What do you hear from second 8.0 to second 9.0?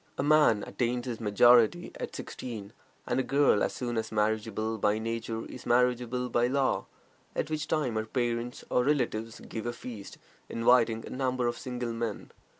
parents or